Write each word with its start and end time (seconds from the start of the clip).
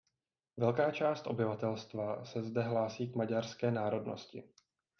Velká 0.57 0.91
část 0.91 1.27
obyvatelstva 1.27 2.25
se 2.25 2.43
zde 2.43 2.61
hlásí 2.63 3.11
k 3.11 3.15
maďarské 3.15 3.71
národnosti. 3.71 4.43